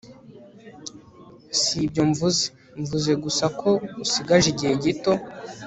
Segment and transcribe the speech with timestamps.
[1.59, 2.43] si ibyo mvuze.
[2.81, 3.69] mvuze gusa ko
[4.05, 5.13] usigaje igihe gito